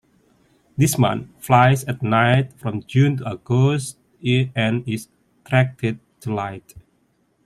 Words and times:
This 0.77 0.97
moth 0.97 1.27
flies 1.37 1.83
at 1.83 2.01
night 2.01 2.53
from 2.53 2.81
June 2.85 3.17
to 3.17 3.33
August 3.39 3.99
and 4.23 4.83
is 4.89 5.07
attracted 5.45 5.99
to 6.21 6.33
light. 6.33 6.73